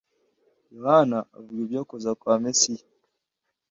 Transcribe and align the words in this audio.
Yohana 0.75 1.17
avuga 1.37 1.59
ibyo 1.63 1.81
kuza 1.89 2.11
kwa 2.19 2.35
Mesiya 2.43 2.85